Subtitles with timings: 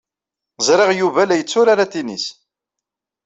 [0.67, 2.25] Ẓriɣ Yuba la yetturar atennis.